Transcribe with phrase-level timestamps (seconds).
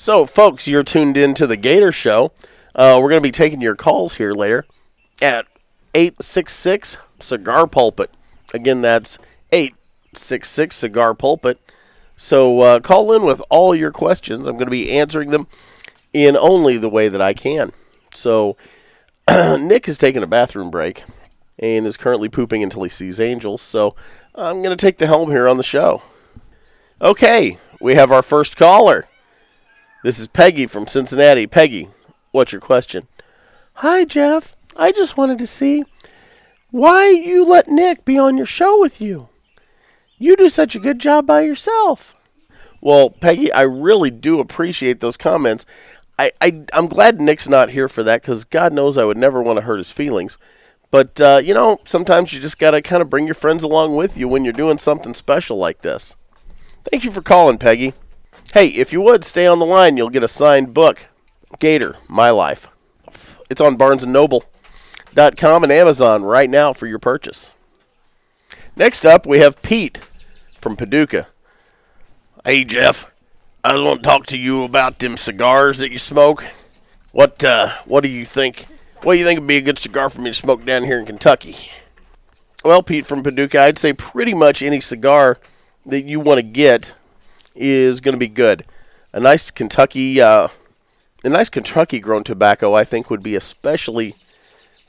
[0.00, 2.32] So, folks, you're tuned in to the Gator Show.
[2.74, 4.64] Uh, we're going to be taking your calls here later
[5.20, 5.44] at
[5.94, 8.10] 866 Cigar Pulpit.
[8.54, 9.18] Again, that's
[9.52, 11.60] 866 Cigar Pulpit.
[12.16, 14.46] So, uh, call in with all your questions.
[14.46, 15.46] I'm going to be answering them
[16.14, 17.70] in only the way that I can.
[18.14, 18.56] So,
[19.28, 21.04] Nick is taking a bathroom break
[21.58, 23.60] and is currently pooping until he sees angels.
[23.60, 23.94] So,
[24.34, 26.00] I'm going to take the helm here on the show.
[27.02, 29.06] Okay, we have our first caller.
[30.02, 31.46] This is Peggy from Cincinnati.
[31.46, 31.88] Peggy,
[32.30, 33.06] what's your question?
[33.74, 34.56] Hi, Jeff.
[34.74, 35.84] I just wanted to see
[36.70, 39.28] why you let Nick be on your show with you.
[40.16, 42.16] You do such a good job by yourself.
[42.80, 45.66] Well, Peggy, I really do appreciate those comments.
[46.18, 49.42] I, I I'm glad Nick's not here for that because God knows I would never
[49.42, 50.38] want to hurt his feelings.
[50.90, 54.16] But uh, you know, sometimes you just gotta kind of bring your friends along with
[54.16, 56.16] you when you're doing something special like this.
[56.90, 57.92] Thank you for calling, Peggy.
[58.52, 61.06] Hey, if you would stay on the line, you'll get a signed book,
[61.60, 62.66] Gator, My Life.
[63.48, 67.54] It's on BarnesandNoble.com and Amazon right now for your purchase.
[68.74, 69.98] Next up, we have Pete
[70.58, 71.28] from Paducah.
[72.44, 73.08] Hey, Jeff.
[73.62, 76.44] I just want to talk to you about them cigars that you smoke.
[77.12, 78.66] What uh, what do you think?
[79.02, 80.98] What do you think would be a good cigar for me to smoke down here
[80.98, 81.56] in Kentucky?
[82.64, 85.38] Well, Pete from Paducah, I'd say pretty much any cigar
[85.86, 86.96] that you want to get
[87.54, 88.64] is going to be good.
[89.12, 90.48] A nice Kentucky, uh,
[91.24, 94.14] a nice Kentucky grown tobacco, I think, would be especially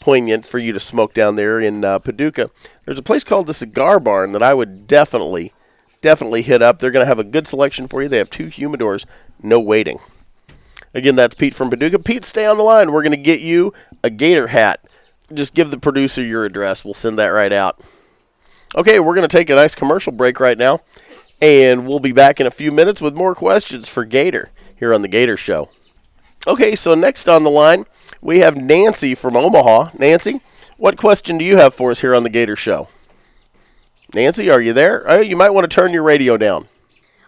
[0.00, 2.50] poignant for you to smoke down there in uh, Paducah.
[2.84, 5.52] There's a place called the Cigar Barn that I would definitely,
[6.00, 6.78] definitely hit up.
[6.78, 8.08] They're going to have a good selection for you.
[8.08, 9.04] They have two humidors,
[9.42, 9.98] no waiting.
[10.94, 11.98] Again, that's Pete from Paducah.
[11.98, 12.92] Pete, stay on the line.
[12.92, 14.80] We're going to get you a gator hat.
[15.32, 16.84] Just give the producer your address.
[16.84, 17.80] We'll send that right out.
[18.76, 20.80] Okay, we're going to take a nice commercial break right now,
[21.40, 25.02] and we'll be back in a few minutes with more questions for Gator here on
[25.02, 25.70] The Gator Show.
[26.46, 27.84] Okay, so next on the line,
[28.20, 29.90] we have Nancy from Omaha.
[29.98, 30.40] Nancy,
[30.76, 32.88] what question do you have for us here on The Gator Show?
[34.14, 35.04] Nancy, are you there?
[35.06, 36.68] Oh, you might want to turn your radio down.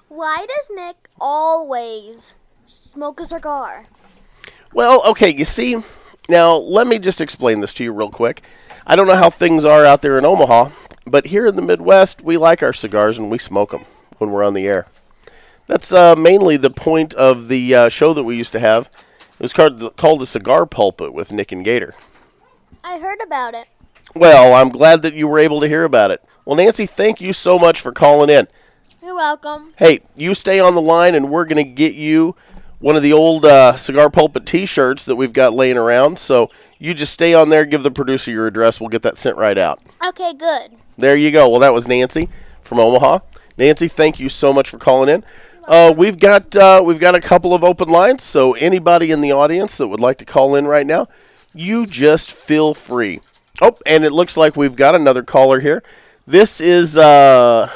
[0.09, 2.35] Why does Nick always
[2.67, 3.85] smoke a cigar?
[4.73, 5.77] Well, okay, you see,
[6.29, 8.43] now let me just explain this to you real quick.
[8.87, 10.71] I don't know how things are out there in Omaha,
[11.07, 13.85] but here in the Midwest, we like our cigars and we smoke them
[14.21, 14.87] when we're on the air.
[15.67, 18.91] That's uh, mainly the point of the uh, show that we used to have.
[19.33, 21.95] It was called, called the Cigar Pulpit with Nick and Gator.
[22.85, 23.67] I heard about it.
[24.15, 26.23] Well, I'm glad that you were able to hear about it.
[26.45, 28.49] Well, Nancy, thank you so much for calling in.
[29.03, 29.73] You're welcome.
[29.77, 32.35] Hey, you stay on the line, and we're going to get you
[32.81, 36.19] one of the old uh, Cigar Pulpit t shirts that we've got laying around.
[36.19, 38.81] So you just stay on there, give the producer your address.
[38.81, 39.81] We'll get that sent right out.
[40.05, 40.73] Okay, good.
[40.99, 41.49] There you go.
[41.49, 42.29] Well, that was Nancy
[42.63, 43.21] from Omaha.
[43.61, 45.23] Nancy, thank you so much for calling in.
[45.65, 49.33] Uh, we've got uh, we've got a couple of open lines, so anybody in the
[49.33, 51.09] audience that would like to call in right now,
[51.55, 53.21] you just feel free.
[53.61, 55.83] Oh, and it looks like we've got another caller here.
[56.27, 57.71] This is uh,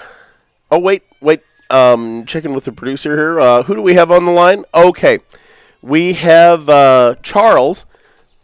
[0.71, 3.39] oh wait wait um, checking with the producer here.
[3.39, 4.65] Uh, who do we have on the line?
[4.75, 5.19] Okay,
[5.83, 7.85] we have uh, Charles.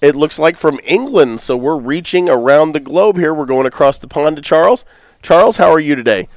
[0.03, 3.33] It looks like from England, so we're reaching around the globe here.
[3.33, 4.85] We're going across the pond to Charles.
[5.23, 6.29] Charles, how are you today?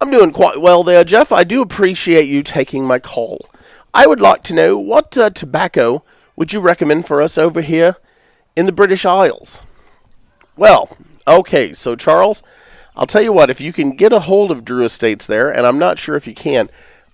[0.00, 1.32] I'm doing quite well there, Jeff.
[1.32, 3.46] I do appreciate you taking my call.
[3.94, 6.04] I would like to know what uh, tobacco
[6.36, 7.96] would you recommend for us over here
[8.54, 9.64] in the British Isles?
[10.54, 10.94] Well,
[11.26, 12.42] okay, so Charles,
[12.94, 15.66] I'll tell you what, if you can get a hold of Drew Estates there, and
[15.66, 16.68] I'm not sure if you can,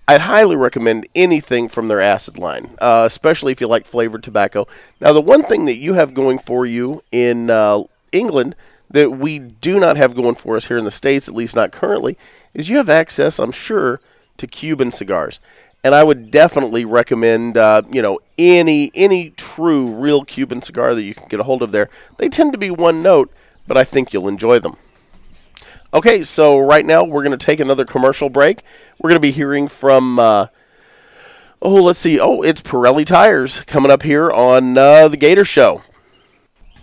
[0.05, 4.67] I'd highly recommend anything from their acid line, uh, especially if you like flavored tobacco.
[4.99, 8.57] Now, the one thing that you have going for you in uh, England
[8.89, 11.71] that we do not have going for us here in the States, at least not
[11.71, 12.17] currently,
[12.53, 13.99] is you have access, I'm sure,
[14.37, 15.39] to Cuban cigars.
[15.83, 21.01] And I would definitely recommend, uh, you know, any any true real Cuban cigar that
[21.01, 21.89] you can get a hold of there.
[22.17, 23.33] They tend to be one note,
[23.67, 24.77] but I think you'll enjoy them.
[25.93, 28.61] Okay, so right now we're going to take another commercial break.
[28.97, 30.47] We're going to be hearing from, uh,
[31.61, 32.19] oh, let's see.
[32.19, 35.83] Oh, it's Pirelli Tires coming up here on uh, the Gator Show.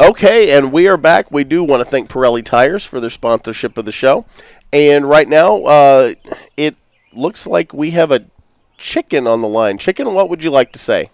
[0.01, 1.31] Okay, and we are back.
[1.31, 4.25] We do want to thank Pirelli Tires for their sponsorship of the show.
[4.73, 6.15] And right now, uh,
[6.57, 6.77] it
[7.13, 8.25] looks like we have a
[8.79, 9.77] chicken on the line.
[9.77, 11.11] Chicken, what would you like to say?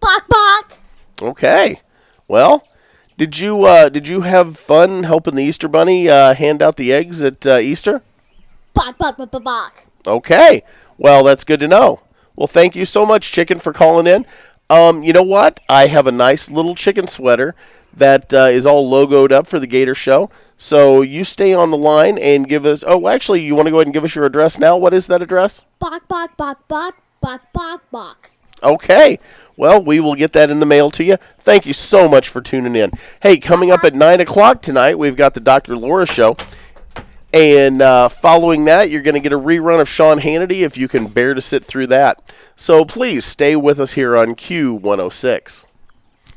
[0.00, 0.78] Bok bok.
[1.22, 1.80] Okay.
[2.26, 2.66] Well,
[3.16, 6.92] did you uh, did you have fun helping the Easter Bunny uh, hand out the
[6.92, 8.02] eggs at uh, Easter?
[8.74, 9.86] Bok bok bok bok bok.
[10.04, 10.64] Okay.
[10.98, 12.00] Well, that's good to know.
[12.34, 14.26] Well, thank you so much, Chicken, for calling in.
[14.68, 15.60] Um, you know what?
[15.68, 17.54] I have a nice little chicken sweater
[17.96, 20.30] that uh, is all logoed up for the Gator Show.
[20.56, 22.84] So you stay on the line and give us.
[22.86, 24.76] Oh, actually, you want to go ahead and give us your address now?
[24.76, 25.62] What is that address?
[25.78, 28.30] Bok bok bok bok bok bok bok.
[28.62, 29.18] Okay.
[29.56, 31.16] Well, we will get that in the mail to you.
[31.16, 32.90] Thank you so much for tuning in.
[33.22, 35.76] Hey, coming up at 9 o'clock tonight, we've got the Dr.
[35.76, 36.36] Laura Show.
[37.32, 40.88] And uh, following that, you're going to get a rerun of Sean Hannity if you
[40.88, 42.22] can bear to sit through that.
[42.54, 45.66] So please stay with us here on Q106.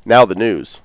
[0.06, 0.82] Now the news.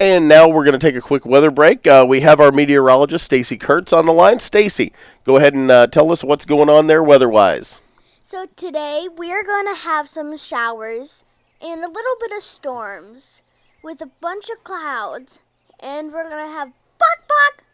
[0.00, 1.84] And now we're going to take a quick weather break.
[1.86, 4.38] Uh, we have our meteorologist Stacy Kurtz on the line.
[4.38, 4.92] Stacy,
[5.24, 7.80] go ahead and uh, tell us what's going on there weather-wise.
[8.22, 11.24] So today we are going to have some showers
[11.60, 13.42] and a little bit of storms
[13.82, 15.40] with a bunch of clouds.
[15.80, 16.68] And we're going to have
[16.98, 17.64] buck buck.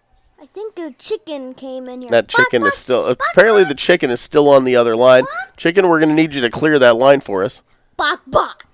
[0.41, 2.11] I think a chicken came in here.
[2.11, 4.97] That Buck, chicken buck, is still buck, apparently the chicken is still on the other
[4.97, 5.25] line.
[5.59, 7.63] Chicken, we're going to need you to clear that line for us.
[7.99, 8.67] buck buck.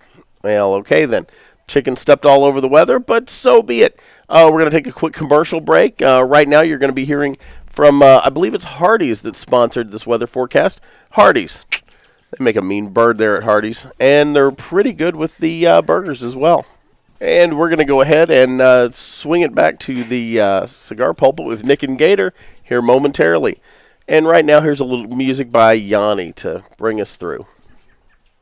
[0.42, 1.26] Well, okay then.
[1.70, 3.98] Chicken stepped all over the weather, but so be it.
[4.28, 6.02] Uh, we're going to take a quick commercial break.
[6.02, 9.36] Uh, right now, you're going to be hearing from, uh, I believe it's Hardee's that
[9.36, 10.80] sponsored this weather forecast.
[11.12, 11.64] Hardee's.
[12.36, 15.82] They make a mean bird there at Hardee's, and they're pretty good with the uh,
[15.82, 16.66] burgers as well.
[17.20, 21.14] And we're going to go ahead and uh, swing it back to the uh, cigar
[21.14, 23.60] pulpit with Nick and Gator here momentarily.
[24.08, 27.46] And right now, here's a little music by Yanni to bring us through.